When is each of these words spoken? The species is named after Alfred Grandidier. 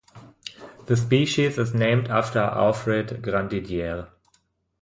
The 0.87 0.97
species 0.97 1.59
is 1.59 1.75
named 1.75 2.07
after 2.07 2.39
Alfred 2.39 3.21
Grandidier. 3.21 4.07